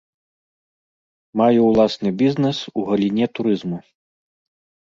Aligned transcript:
Маю 1.41 1.59
ўласны 1.69 2.09
бізнэс 2.21 2.57
у 2.77 2.87
галіне 2.89 3.25
турызму. 3.41 3.77